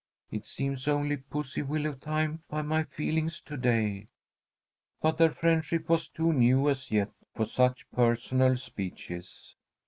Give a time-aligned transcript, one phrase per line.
[0.31, 4.07] It seems only pussy willow time by my feelings to day."
[4.99, 9.53] But their friendship was too new as yet for such personal speeches.